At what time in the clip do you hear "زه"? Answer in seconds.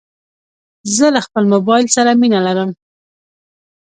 0.95-1.05